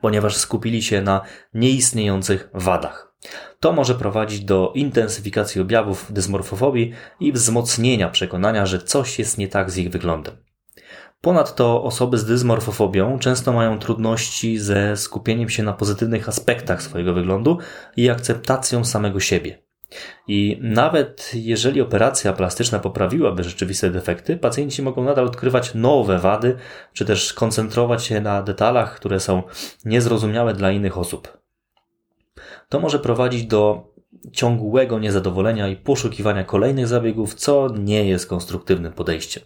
ponieważ 0.00 0.36
skupili 0.36 0.82
się 0.82 1.02
na 1.02 1.20
nieistniejących 1.54 2.48
wadach. 2.54 3.14
To 3.60 3.72
może 3.72 3.94
prowadzić 3.94 4.40
do 4.40 4.72
intensyfikacji 4.74 5.60
objawów 5.60 6.12
dysmorfofobii 6.12 6.92
i 7.20 7.32
wzmocnienia 7.32 8.08
przekonania, 8.08 8.66
że 8.66 8.78
coś 8.78 9.18
jest 9.18 9.38
nie 9.38 9.48
tak 9.48 9.70
z 9.70 9.76
ich 9.78 9.90
wyglądem. 9.90 10.36
Ponadto 11.20 11.82
osoby 11.82 12.18
z 12.18 12.24
dysmorfofobią 12.24 13.18
często 13.18 13.52
mają 13.52 13.78
trudności 13.78 14.58
ze 14.58 14.96
skupieniem 14.96 15.48
się 15.48 15.62
na 15.62 15.72
pozytywnych 15.72 16.28
aspektach 16.28 16.82
swojego 16.82 17.14
wyglądu 17.14 17.58
i 17.96 18.10
akceptacją 18.10 18.84
samego 18.84 19.20
siebie. 19.20 19.62
I 20.28 20.58
nawet 20.62 21.30
jeżeli 21.34 21.80
operacja 21.80 22.32
plastyczna 22.32 22.78
poprawiłaby 22.78 23.44
rzeczywiste 23.44 23.90
defekty, 23.90 24.36
pacjenci 24.36 24.82
mogą 24.82 25.04
nadal 25.04 25.26
odkrywać 25.26 25.74
nowe 25.74 26.18
wady, 26.18 26.56
czy 26.92 27.04
też 27.04 27.32
koncentrować 27.32 28.04
się 28.04 28.20
na 28.20 28.42
detalach, 28.42 28.96
które 28.96 29.20
są 29.20 29.42
niezrozumiałe 29.84 30.54
dla 30.54 30.70
innych 30.70 30.98
osób. 30.98 31.38
To 32.68 32.80
może 32.80 32.98
prowadzić 32.98 33.44
do 33.46 33.92
ciągłego 34.32 34.98
niezadowolenia 34.98 35.68
i 35.68 35.76
poszukiwania 35.76 36.44
kolejnych 36.44 36.86
zabiegów, 36.86 37.34
co 37.34 37.68
nie 37.78 38.08
jest 38.08 38.26
konstruktywnym 38.26 38.92
podejściem. 38.92 39.42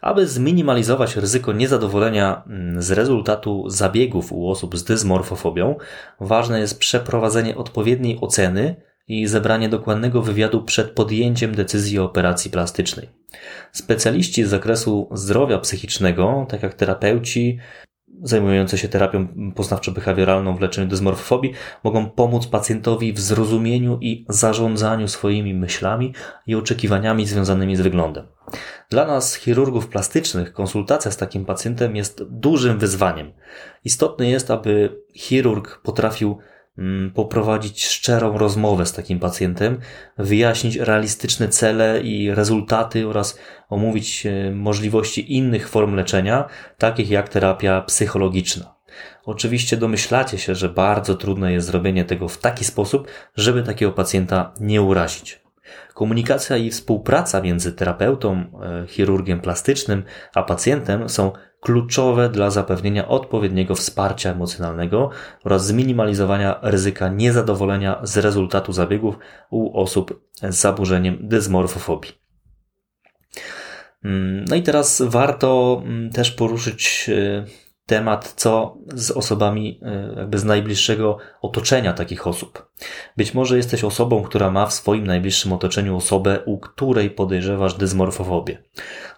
Aby 0.00 0.26
zminimalizować 0.26 1.16
ryzyko 1.16 1.52
niezadowolenia 1.52 2.42
mm, 2.46 2.82
z 2.82 2.90
rezultatu 2.90 3.70
zabiegów 3.70 4.32
u 4.32 4.50
osób 4.50 4.76
z 4.76 4.84
dysmorfofobią, 4.84 5.76
ważne 6.20 6.60
jest 6.60 6.78
przeprowadzenie 6.78 7.56
odpowiedniej 7.56 8.18
oceny 8.20 8.76
i 9.08 9.26
zebranie 9.26 9.68
dokładnego 9.68 10.22
wywiadu 10.22 10.62
przed 10.62 10.90
podjęciem 10.90 11.54
decyzji 11.54 11.98
o 11.98 12.04
operacji 12.04 12.50
plastycznej. 12.50 13.08
Specjaliści 13.72 14.44
z 14.44 14.48
zakresu 14.48 15.08
zdrowia 15.12 15.58
psychicznego, 15.58 16.46
tak 16.48 16.62
jak 16.62 16.74
terapeuci, 16.74 17.58
zajmujące 18.22 18.78
się 18.78 18.88
terapią 18.88 19.26
poznawczo-behawioralną 19.54 20.56
w 20.56 20.60
leczeniu 20.60 20.88
dysmorfofobii 20.88 21.52
mogą 21.84 22.10
pomóc 22.10 22.46
pacjentowi 22.46 23.12
w 23.12 23.20
zrozumieniu 23.20 23.98
i 24.00 24.26
zarządzaniu 24.28 25.08
swoimi 25.08 25.54
myślami 25.54 26.14
i 26.46 26.54
oczekiwaniami 26.54 27.26
związanymi 27.26 27.76
z 27.76 27.80
wyglądem. 27.80 28.26
Dla 28.90 29.06
nas, 29.06 29.34
chirurgów 29.34 29.88
plastycznych, 29.88 30.52
konsultacja 30.52 31.10
z 31.10 31.16
takim 31.16 31.44
pacjentem 31.44 31.96
jest 31.96 32.22
dużym 32.24 32.78
wyzwaniem. 32.78 33.32
Istotne 33.84 34.30
jest, 34.30 34.50
aby 34.50 35.02
chirurg 35.14 35.80
potrafił 35.82 36.38
poprowadzić 37.14 37.86
szczerą 37.86 38.38
rozmowę 38.38 38.86
z 38.86 38.92
takim 38.92 39.18
pacjentem, 39.20 39.78
wyjaśnić 40.18 40.76
realistyczne 40.76 41.48
cele 41.48 42.00
i 42.00 42.34
rezultaty 42.34 43.08
oraz 43.08 43.38
omówić 43.68 44.26
e, 44.26 44.50
możliwości 44.50 45.36
innych 45.36 45.68
form 45.68 45.94
leczenia, 45.94 46.48
takich 46.78 47.10
jak 47.10 47.28
terapia 47.28 47.82
psychologiczna. 47.82 48.74
Oczywiście 49.24 49.76
domyślacie 49.76 50.38
się, 50.38 50.54
że 50.54 50.68
bardzo 50.68 51.14
trudne 51.14 51.52
jest 51.52 51.66
zrobienie 51.66 52.04
tego 52.04 52.28
w 52.28 52.38
taki 52.38 52.64
sposób, 52.64 53.08
żeby 53.36 53.62
takiego 53.62 53.92
pacjenta 53.92 54.52
nie 54.60 54.82
urazić. 54.82 55.47
Komunikacja 55.94 56.56
i 56.56 56.70
współpraca 56.70 57.40
między 57.40 57.72
terapeutą, 57.72 58.44
e, 58.62 58.86
chirurgiem 58.86 59.40
plastycznym, 59.40 60.02
a 60.34 60.42
pacjentem 60.42 61.08
są 61.08 61.32
kluczowe 61.60 62.28
dla 62.28 62.50
zapewnienia 62.50 63.08
odpowiedniego 63.08 63.74
wsparcia 63.74 64.30
emocjonalnego 64.30 65.10
oraz 65.44 65.66
zminimalizowania 65.66 66.58
ryzyka 66.62 67.08
niezadowolenia 67.08 68.00
z 68.02 68.16
rezultatu 68.16 68.72
zabiegów 68.72 69.18
u 69.50 69.80
osób 69.80 70.28
z 70.42 70.54
zaburzeniem 70.54 71.18
dysmorfofobii. 71.20 72.12
Mm, 74.04 74.44
no 74.48 74.56
i 74.56 74.62
teraz 74.62 75.02
warto 75.06 75.82
mm, 75.84 76.10
też 76.10 76.30
poruszyć 76.30 77.10
e, 77.12 77.44
temat, 77.88 78.32
co 78.36 78.76
z 78.94 79.10
osobami 79.10 79.80
e, 79.82 80.14
jakby 80.16 80.38
z 80.38 80.44
najbliższego 80.44 81.18
otoczenia 81.42 81.92
takich 81.92 82.26
osób. 82.26 82.70
Być 83.16 83.34
może 83.34 83.56
jesteś 83.56 83.84
osobą, 83.84 84.22
która 84.22 84.50
ma 84.50 84.66
w 84.66 84.72
swoim 84.72 85.06
najbliższym 85.06 85.52
otoczeniu 85.52 85.96
osobę, 85.96 86.38
u 86.46 86.58
której 86.58 87.10
podejrzewasz 87.10 87.74
dysmorfofobię. 87.74 88.62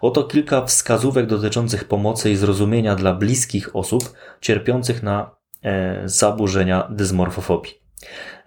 Oto 0.00 0.24
kilka 0.24 0.64
wskazówek 0.64 1.26
dotyczących 1.26 1.84
pomocy 1.84 2.30
i 2.30 2.36
zrozumienia 2.36 2.96
dla 2.96 3.14
bliskich 3.14 3.76
osób 3.76 4.12
cierpiących 4.40 5.02
na 5.02 5.30
e, 5.62 6.02
zaburzenia 6.08 6.88
dysmorfofobii. 6.90 7.74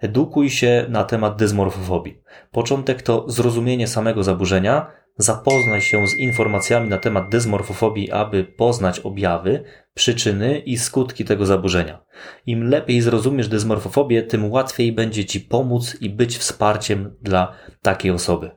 Edukuj 0.00 0.50
się 0.50 0.86
na 0.88 1.04
temat 1.04 1.36
dysmorfofobii. 1.36 2.22
Początek 2.50 3.02
to 3.02 3.24
zrozumienie 3.30 3.88
samego 3.88 4.22
zaburzenia, 4.22 4.86
Zapoznaj 5.18 5.80
się 5.80 6.06
z 6.06 6.18
informacjami 6.18 6.88
na 6.88 6.98
temat 6.98 7.28
dysmorfofobii, 7.28 8.10
aby 8.10 8.44
poznać 8.44 9.00
objawy, 9.00 9.64
przyczyny 9.94 10.58
i 10.58 10.78
skutki 10.78 11.24
tego 11.24 11.46
zaburzenia. 11.46 12.04
Im 12.46 12.68
lepiej 12.68 13.00
zrozumiesz 13.00 13.48
dysmorfofobię, 13.48 14.22
tym 14.22 14.50
łatwiej 14.50 14.92
będzie 14.92 15.24
Ci 15.24 15.40
pomóc 15.40 15.96
i 16.00 16.10
być 16.10 16.38
wsparciem 16.38 17.16
dla 17.22 17.54
takiej 17.82 18.10
osoby. 18.10 18.50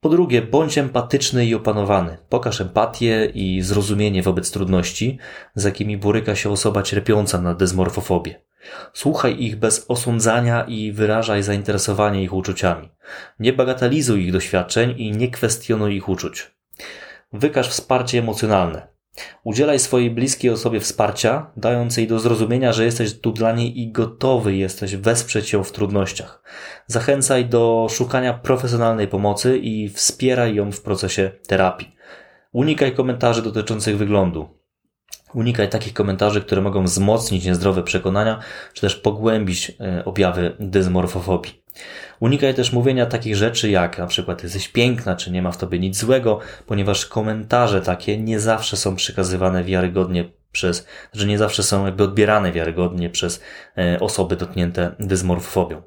Po 0.00 0.08
drugie, 0.08 0.42
bądź 0.42 0.78
empatyczny 0.78 1.46
i 1.46 1.54
opanowany. 1.54 2.16
Pokaż 2.28 2.60
empatię 2.60 3.30
i 3.34 3.62
zrozumienie 3.62 4.22
wobec 4.22 4.50
trudności, 4.50 5.18
z 5.54 5.64
jakimi 5.64 5.96
boryka 5.96 6.34
się 6.34 6.50
osoba 6.50 6.82
cierpiąca 6.82 7.40
na 7.40 7.54
dysmorfofobię. 7.54 8.40
Słuchaj 8.92 9.42
ich 9.42 9.56
bez 9.56 9.84
osądzania 9.88 10.64
i 10.64 10.92
wyrażaj 10.92 11.42
zainteresowanie 11.42 12.22
ich 12.22 12.32
uczuciami. 12.32 12.88
Nie 13.38 13.52
bagatelizuj 13.52 14.24
ich 14.24 14.32
doświadczeń 14.32 14.94
i 14.96 15.12
nie 15.12 15.30
kwestionuj 15.30 15.96
ich 15.96 16.08
uczuć. 16.08 16.50
Wykaż 17.32 17.68
wsparcie 17.68 18.18
emocjonalne. 18.18 18.92
Udzielaj 19.44 19.78
swojej 19.78 20.10
bliskiej 20.10 20.50
osobie 20.50 20.80
wsparcia, 20.80 21.50
dając 21.56 21.96
jej 21.96 22.06
do 22.06 22.18
zrozumienia, 22.18 22.72
że 22.72 22.84
jesteś 22.84 23.20
tu 23.20 23.32
dla 23.32 23.52
niej 23.52 23.80
i 23.80 23.92
gotowy 23.92 24.56
jesteś 24.56 24.96
wesprzeć 24.96 25.52
ją 25.52 25.64
w 25.64 25.72
trudnościach. 25.72 26.42
Zachęcaj 26.86 27.46
do 27.46 27.86
szukania 27.90 28.34
profesjonalnej 28.34 29.08
pomocy 29.08 29.58
i 29.58 29.88
wspieraj 29.88 30.54
ją 30.54 30.72
w 30.72 30.80
procesie 30.80 31.30
terapii. 31.46 31.96
Unikaj 32.52 32.94
komentarzy 32.94 33.42
dotyczących 33.42 33.96
wyglądu. 33.96 34.61
Unikaj 35.34 35.68
takich 35.68 35.92
komentarzy, 35.92 36.40
które 36.40 36.62
mogą 36.62 36.84
wzmocnić 36.84 37.44
niezdrowe 37.44 37.82
przekonania, 37.82 38.38
czy 38.72 38.80
też 38.80 38.96
pogłębić 38.96 39.72
e, 39.80 40.04
objawy 40.04 40.56
dysmorfofobii. 40.60 41.62
Unikaj 42.20 42.54
też 42.54 42.72
mówienia 42.72 43.06
takich 43.06 43.36
rzeczy 43.36 43.70
jak 43.70 43.98
na 43.98 44.06
przykład 44.06 44.42
jesteś 44.42 44.68
piękna, 44.68 45.16
czy 45.16 45.30
nie 45.30 45.42
ma 45.42 45.50
w 45.50 45.56
tobie 45.56 45.78
nic 45.78 45.98
złego, 45.98 46.38
ponieważ 46.66 47.06
komentarze 47.06 47.80
takie 47.80 48.18
nie 48.18 48.40
zawsze 48.40 48.76
są 48.76 48.96
przekazywane 48.96 49.64
wiarygodnie 49.64 50.24
przez, 50.52 50.86
że 51.12 51.26
nie 51.26 51.38
zawsze 51.38 51.62
są 51.62 51.86
jakby 51.86 52.04
odbierane 52.04 52.52
wiarygodnie 52.52 53.10
przez 53.10 53.42
e, 53.78 54.00
osoby 54.00 54.36
dotknięte 54.36 54.94
dysmorfofobią. 55.00 55.82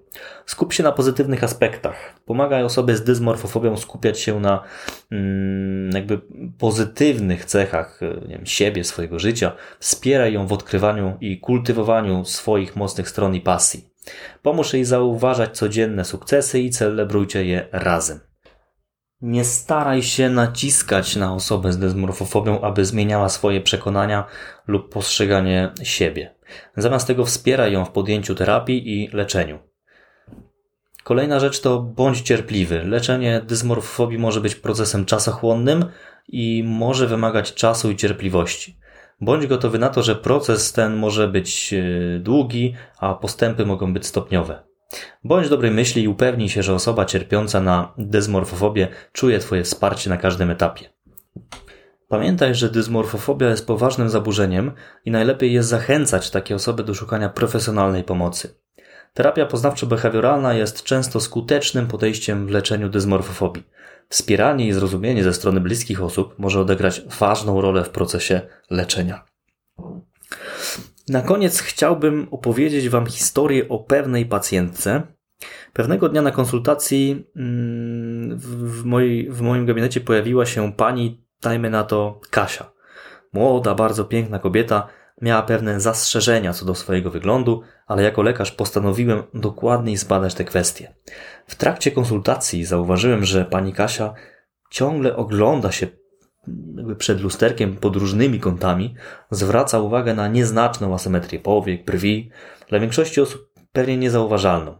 Skup 0.46 0.74
się 0.74 0.84
na 0.84 0.92
pozytywnych 0.92 1.44
aspektach. 1.44 2.20
Pomaga 2.26 2.60
osobie 2.60 2.96
z 2.96 3.04
dysmorfofobią 3.04 3.78
skupiać 3.78 4.20
się 4.20 4.40
na 4.40 4.64
mm, 5.12 5.92
jakby 5.92 6.22
pozytywnych 6.58 7.46
cechach 7.46 8.00
e, 8.04 8.28
nie 8.28 8.36
wiem, 8.36 8.46
siebie, 8.46 8.84
swojego 8.84 9.20
życia. 9.20 9.52
Wspieraj 9.80 10.34
ją 10.34 10.48
w 10.48 10.54
odkrywaniu 10.54 11.18
i 11.22 11.40
kultywowaniu 11.40 12.26
swoich 12.26 12.76
mocnych 12.76 13.10
stron 13.10 13.36
i 13.36 13.42
pasji. 13.42 13.90
Pomóż 14.42 14.74
jej 14.74 14.86
zauważać 14.86 15.58
codzienne 15.58 16.06
sukcesy 16.06 16.60
i 16.60 16.70
celebrujcie 16.70 17.46
je 17.46 17.68
razem. 17.72 18.35
Nie 19.26 19.44
staraj 19.44 20.04
się 20.04 20.30
naciskać 20.30 21.16
na 21.16 21.34
osobę 21.34 21.74
z 21.74 21.78
dysmorfofobią, 21.78 22.62
aby 22.62 22.86
zmieniała 22.86 23.30
swoje 23.30 23.62
przekonania 23.62 24.26
lub 24.68 24.94
postrzeganie 24.94 25.72
siebie. 25.84 26.36
Zamiast 26.78 27.08
tego 27.08 27.26
wspieraj 27.26 27.74
ją 27.74 27.86
w 27.86 27.92
podjęciu 27.92 28.36
terapii 28.36 28.90
i 28.94 29.08
leczeniu. 29.08 29.60
Kolejna 31.04 31.40
rzecz 31.40 31.62
to 31.62 31.80
bądź 31.80 32.22
cierpliwy. 32.22 32.84
Leczenie 32.84 33.42
dysmorfofobii 33.48 34.20
może 34.20 34.42
być 34.42 34.56
procesem 34.56 35.06
czasochłonnym 35.06 35.86
i 36.28 36.64
może 36.64 37.08
wymagać 37.08 37.54
czasu 37.54 37.92
i 37.92 37.96
cierpliwości. 37.96 38.78
Bądź 39.22 39.48
gotowy 39.48 39.80
na 39.80 39.90
to, 39.90 40.04
że 40.04 40.16
proces 40.16 40.74
ten 40.74 40.96
może 40.96 41.28
być 41.28 41.74
e, 41.74 42.20
długi, 42.20 42.76
a 43.00 43.14
postępy 43.14 43.66
mogą 43.66 43.94
być 43.94 44.06
stopniowe. 44.06 44.75
Bądź 45.24 45.50
dobrej 45.50 45.72
myśli 45.72 46.04
i 46.04 46.08
upewnij 46.08 46.50
się, 46.50 46.64
że 46.64 46.74
osoba 46.74 47.06
cierpiąca 47.06 47.62
na 47.62 47.94
dysmorfofobię 47.98 48.88
czuje 49.12 49.40
Twoje 49.40 49.64
wsparcie 49.64 50.10
na 50.10 50.18
każdym 50.18 50.50
etapie. 50.52 50.90
Pamiętaj, 52.08 52.56
że 52.56 52.70
dysmorfofobia 52.70 53.50
jest 53.50 53.68
poważnym 53.68 54.10
zaburzeniem 54.10 54.72
i 55.06 55.12
najlepiej 55.12 55.54
jest 55.54 55.70
zachęcać 55.70 56.30
takie 56.30 56.56
osoby 56.56 56.84
do 56.84 56.94
szukania 56.94 57.30
profesjonalnej 57.30 58.04
pomocy. 58.04 58.56
Terapia 59.14 59.46
poznawczo-behawioralna 59.46 60.52
jest 60.52 60.84
często 60.84 61.20
skutecznym 61.20 61.88
podejściem 61.88 62.48
w 62.48 62.50
leczeniu 62.50 62.90
dysmorfofobii. 62.90 63.64
Wspieranie 64.10 64.68
i 64.68 64.74
zrozumienie 64.74 65.24
ze 65.24 65.34
strony 65.34 65.62
bliskich 65.62 66.04
osób 66.04 66.40
może 66.40 66.60
odegrać 66.60 67.02
ważną 67.20 67.62
rolę 67.62 67.84
w 67.84 67.90
procesie 67.90 68.42
leczenia. 68.70 69.35
Na 71.10 71.22
koniec 71.22 71.60
chciałbym 71.60 72.28
opowiedzieć 72.32 72.90
Wam 72.90 73.06
historię 73.06 73.70
o 73.70 73.80
pewnej 73.80 74.26
pacjentce. 74.26 75.02
Pewnego 75.74 76.10
dnia 76.10 76.22
na 76.22 76.32
konsultacji 76.32 77.26
mm, 77.36 78.38
w, 78.38 78.84
w 79.30 79.42
moim 79.42 79.66
gabinecie 79.66 80.02
pojawiła 80.02 80.46
się 80.46 80.74
pani, 80.74 81.26
dajmy 81.42 81.70
na 81.70 81.84
to 81.84 82.22
Kasia. 82.30 82.72
Młoda, 83.34 83.76
bardzo 83.76 84.06
piękna 84.06 84.40
kobieta, 84.40 84.88
miała 85.22 85.42
pewne 85.42 85.80
zastrzeżenia 85.80 86.54
co 86.54 86.66
do 86.66 86.76
swojego 86.76 87.10
wyglądu, 87.10 87.62
ale 87.88 88.04
jako 88.04 88.22
lekarz 88.22 88.52
postanowiłem 88.52 89.24
dokładniej 89.34 89.98
zbadać 89.98 90.34
te 90.34 90.44
kwestie. 90.44 90.96
W 91.48 91.56
trakcie 91.56 91.92
konsultacji 91.92 92.66
zauważyłem, 92.66 93.26
że 93.26 93.46
pani 93.46 93.74
Kasia 93.74 94.14
ciągle 94.70 95.16
ogląda 95.16 95.72
się 95.72 95.88
przed 96.98 97.22
lusterkiem 97.22 97.76
pod 97.76 97.96
różnymi 97.96 98.40
kątami, 98.40 98.96
zwraca 99.32 99.80
uwagę 99.80 100.14
na 100.14 100.28
nieznaczną 100.28 100.94
asymetrię 100.94 101.40
powiek, 101.40 101.86
brwi, 101.86 102.30
dla 102.70 102.80
większości 102.80 103.22
osób 103.22 103.50
pewnie 103.72 103.98
niezauważalną. 103.98 104.76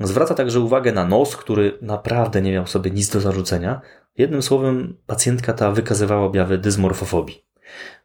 Zwraca 0.00 0.34
także 0.34 0.60
uwagę 0.60 0.92
na 0.92 1.04
nos, 1.04 1.36
który 1.36 1.78
naprawdę 1.82 2.42
nie 2.42 2.52
miał 2.52 2.66
sobie 2.66 2.90
nic 2.90 3.08
do 3.08 3.20
zarzucenia. 3.20 3.80
Jednym 4.18 4.42
słowem, 4.42 4.96
pacjentka 5.06 5.52
ta 5.52 5.70
wykazywała 5.70 6.26
objawy 6.26 6.58
dysmorfofobii. 6.58 7.45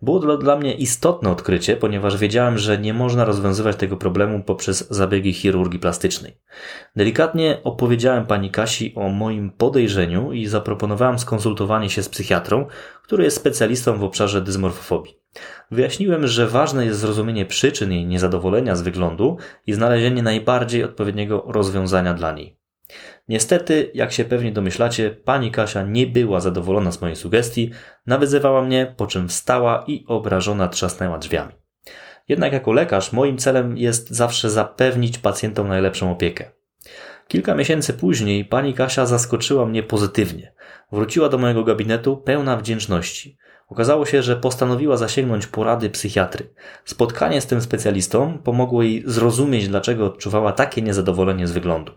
Było 0.01 0.19
to 0.19 0.37
dla 0.37 0.55
mnie 0.55 0.73
istotne 0.73 1.29
odkrycie, 1.29 1.77
ponieważ 1.77 2.17
wiedziałem, 2.17 2.57
że 2.57 2.77
nie 2.77 2.93
można 2.93 3.25
rozwiązywać 3.25 3.75
tego 3.75 3.97
problemu 3.97 4.43
poprzez 4.43 4.89
zabiegi 4.89 5.33
chirurgii 5.33 5.79
plastycznej. 5.79 6.37
Delikatnie 6.95 7.57
opowiedziałem 7.63 8.25
pani 8.25 8.51
Kasi 8.51 8.93
o 8.95 9.09
moim 9.09 9.51
podejrzeniu 9.51 10.31
i 10.31 10.47
zaproponowałem 10.47 11.19
skonsultowanie 11.19 11.89
się 11.89 12.03
z 12.03 12.09
psychiatrą, 12.09 12.65
który 13.03 13.23
jest 13.23 13.37
specjalistą 13.37 13.97
w 13.97 14.03
obszarze 14.03 14.41
dysmorfofobii. 14.41 15.21
Wyjaśniłem, 15.71 16.27
że 16.27 16.47
ważne 16.47 16.85
jest 16.85 16.99
zrozumienie 16.99 17.45
przyczyn 17.45 17.91
jej 17.91 18.05
niezadowolenia 18.05 18.75
z 18.75 18.81
wyglądu 18.81 19.37
i 19.67 19.73
znalezienie 19.73 20.23
najbardziej 20.23 20.83
odpowiedniego 20.83 21.43
rozwiązania 21.47 22.13
dla 22.13 22.31
niej. 22.31 22.60
Niestety, 23.27 23.91
jak 23.93 24.11
się 24.11 24.25
pewnie 24.25 24.51
domyślacie, 24.51 25.09
pani 25.09 25.51
Kasia 25.51 25.83
nie 25.83 26.07
była 26.07 26.39
zadowolona 26.39 26.91
z 26.91 27.01
mojej 27.01 27.15
sugestii, 27.15 27.71
nawyzywała 28.07 28.61
mnie, 28.61 28.93
po 28.97 29.07
czym 29.07 29.27
wstała 29.27 29.83
i 29.87 30.05
obrażona 30.07 30.67
trzasnęła 30.67 31.17
drzwiami. 31.17 31.51
Jednak 32.27 32.53
jako 32.53 32.71
lekarz 32.71 33.13
moim 33.13 33.37
celem 33.37 33.77
jest 33.77 34.09
zawsze 34.09 34.49
zapewnić 34.49 35.17
pacjentom 35.17 35.67
najlepszą 35.67 36.11
opiekę. 36.11 36.51
Kilka 37.27 37.55
miesięcy 37.55 37.93
później 37.93 38.45
pani 38.45 38.73
Kasia 38.73 39.05
zaskoczyła 39.05 39.65
mnie 39.65 39.83
pozytywnie. 39.83 40.53
Wróciła 40.91 41.29
do 41.29 41.37
mojego 41.37 41.63
gabinetu 41.63 42.17
pełna 42.17 42.57
wdzięczności. 42.57 43.37
Okazało 43.67 44.05
się, 44.05 44.21
że 44.21 44.35
postanowiła 44.35 44.97
zasięgnąć 44.97 45.47
porady 45.47 45.89
psychiatry. 45.89 46.53
Spotkanie 46.85 47.41
z 47.41 47.45
tym 47.45 47.61
specjalistą 47.61 48.37
pomogło 48.43 48.83
jej 48.83 49.03
zrozumieć, 49.05 49.67
dlaczego 49.67 50.05
odczuwała 50.05 50.51
takie 50.51 50.81
niezadowolenie 50.81 51.47
z 51.47 51.51
wyglądu. 51.51 51.91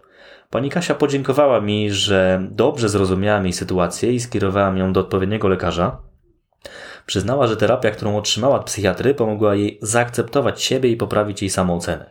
Pani 0.50 0.70
Kasia 0.70 0.94
podziękowała 0.94 1.60
mi, 1.60 1.90
że 1.90 2.48
dobrze 2.50 2.88
zrozumiałam 2.88 3.44
jej 3.44 3.52
sytuację 3.52 4.12
i 4.12 4.20
skierowałam 4.20 4.78
ją 4.78 4.92
do 4.92 5.00
odpowiedniego 5.00 5.48
lekarza. 5.48 5.98
Przyznała, 7.06 7.46
że 7.46 7.56
terapia, 7.56 7.90
którą 7.90 8.16
otrzymała 8.16 8.56
od 8.56 8.64
psychiatry, 8.64 9.14
pomogła 9.14 9.54
jej 9.54 9.78
zaakceptować 9.82 10.62
siebie 10.62 10.90
i 10.90 10.96
poprawić 10.96 11.42
jej 11.42 11.50
samoocenę. 11.50 12.10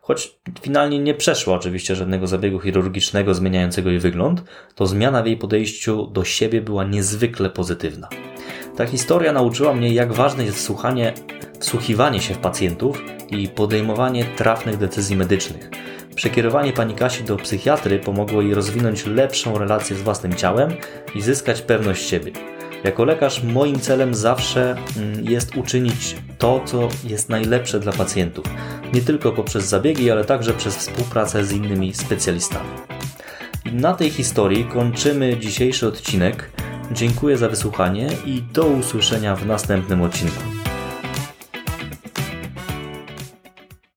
Choć 0.00 0.38
finalnie 0.60 0.98
nie 0.98 1.14
przeszła 1.14 1.56
oczywiście 1.56 1.96
żadnego 1.96 2.26
zabiegu 2.26 2.60
chirurgicznego 2.60 3.34
zmieniającego 3.34 3.90
jej 3.90 3.98
wygląd, 3.98 4.42
to 4.74 4.86
zmiana 4.86 5.22
w 5.22 5.26
jej 5.26 5.36
podejściu 5.36 6.06
do 6.06 6.24
siebie 6.24 6.60
była 6.60 6.84
niezwykle 6.84 7.50
pozytywna. 7.50 8.08
Ta 8.76 8.86
historia 8.86 9.32
nauczyła 9.32 9.74
mnie, 9.74 9.94
jak 9.94 10.12
ważne 10.12 10.44
jest 10.44 10.56
wsłuchanie, 10.56 11.12
wsłuchiwanie 11.60 12.20
się 12.20 12.34
w 12.34 12.38
pacjentów 12.38 13.02
i 13.30 13.48
podejmowanie 13.48 14.24
trafnych 14.24 14.76
decyzji 14.76 15.16
medycznych. 15.16 15.70
Przekierowanie 16.18 16.72
pani 16.72 16.94
Kasi 16.94 17.24
do 17.24 17.36
psychiatry 17.36 17.98
pomogło 17.98 18.42
jej 18.42 18.54
rozwinąć 18.54 19.06
lepszą 19.06 19.58
relację 19.58 19.96
z 19.96 20.02
własnym 20.02 20.34
ciałem 20.34 20.70
i 21.14 21.20
zyskać 21.20 21.62
pewność 21.62 22.08
siebie. 22.08 22.32
Jako 22.84 23.04
lekarz 23.04 23.42
moim 23.42 23.80
celem 23.80 24.14
zawsze 24.14 24.76
mm, 24.96 25.24
jest 25.24 25.56
uczynić 25.56 26.16
to, 26.38 26.60
co 26.64 26.88
jest 27.04 27.28
najlepsze 27.28 27.80
dla 27.80 27.92
pacjentów. 27.92 28.44
Nie 28.92 29.00
tylko 29.00 29.32
poprzez 29.32 29.64
zabiegi, 29.64 30.10
ale 30.10 30.24
także 30.24 30.52
przez 30.52 30.76
współpracę 30.76 31.44
z 31.44 31.52
innymi 31.52 31.94
specjalistami. 31.94 32.70
I 33.64 33.72
na 33.72 33.94
tej 33.94 34.10
historii 34.10 34.64
kończymy 34.64 35.36
dzisiejszy 35.36 35.88
odcinek. 35.88 36.50
Dziękuję 36.92 37.36
za 37.36 37.48
wysłuchanie 37.48 38.08
i 38.26 38.42
do 38.52 38.66
usłyszenia 38.66 39.36
w 39.36 39.46
następnym 39.46 40.02
odcinku. 40.02 40.57